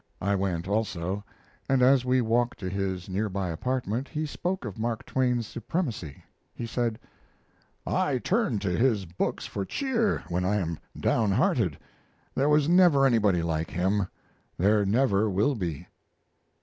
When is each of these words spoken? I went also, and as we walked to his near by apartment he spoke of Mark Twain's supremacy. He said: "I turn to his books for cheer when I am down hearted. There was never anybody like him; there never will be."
I 0.19 0.33
went 0.33 0.67
also, 0.67 1.23
and 1.69 1.83
as 1.83 2.03
we 2.03 2.21
walked 2.21 2.57
to 2.61 2.69
his 2.71 3.07
near 3.07 3.29
by 3.29 3.49
apartment 3.51 4.07
he 4.07 4.25
spoke 4.25 4.65
of 4.65 4.79
Mark 4.79 5.05
Twain's 5.05 5.45
supremacy. 5.45 6.23
He 6.55 6.65
said: 6.65 6.97
"I 7.85 8.17
turn 8.17 8.57
to 8.61 8.71
his 8.75 9.05
books 9.05 9.45
for 9.45 9.63
cheer 9.63 10.23
when 10.27 10.43
I 10.43 10.55
am 10.55 10.79
down 10.99 11.29
hearted. 11.33 11.77
There 12.33 12.49
was 12.49 12.67
never 12.67 13.05
anybody 13.05 13.43
like 13.43 13.69
him; 13.69 14.07
there 14.57 14.87
never 14.87 15.29
will 15.29 15.53
be." 15.53 15.85